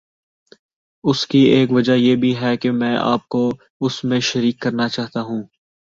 [1.03, 3.49] اس کی ایک وجہ یہ بھی ہے کہ میں آپ کو
[3.81, 5.43] اس میں شریک کرنا چاہتا ہوں۔